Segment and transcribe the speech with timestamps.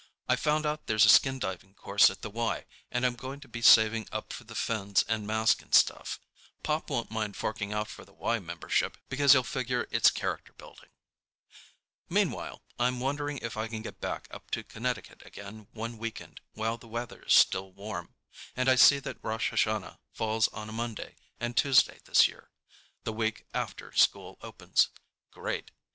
[0.27, 3.47] I found out there's a skin diving course at the Y, and I'm going to
[3.47, 6.19] begin saving up for the fins and mask and stuff.
[6.63, 10.89] Pop won't mind forking out for the Y membership, because he'll figure it's character building.
[12.09, 16.77] Meanwhile, I'm wondering if I can get back up to Connecticut again one weekend while
[16.77, 18.15] the weather's still warm,
[18.57, 22.49] and I see that Rosh Hashanah falls on a Monday and Tuesday this year,
[23.03, 24.89] the week after school opens.
[25.29, 25.69] Great.